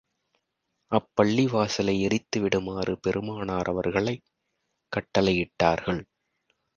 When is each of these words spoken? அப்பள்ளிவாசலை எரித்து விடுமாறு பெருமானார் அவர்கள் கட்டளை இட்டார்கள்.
அப்பள்ளிவாசலை 0.91 1.95
எரித்து 1.99 2.37
விடுமாறு 2.41 2.97
பெருமானார் 2.97 3.69
அவர்கள் 3.69 4.09
கட்டளை 4.91 5.35
இட்டார்கள். 5.37 6.01